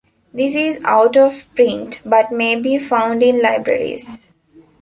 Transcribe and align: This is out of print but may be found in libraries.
This 0.33 0.55
is 0.55 0.83
out 0.83 1.15
of 1.15 1.45
print 1.53 2.01
but 2.03 2.31
may 2.31 2.55
be 2.55 2.79
found 2.79 3.21
in 3.21 3.39
libraries. 3.39 4.33